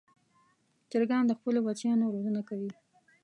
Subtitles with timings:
[0.91, 2.71] چرګان د خپلو بچیانو روزنه کوي.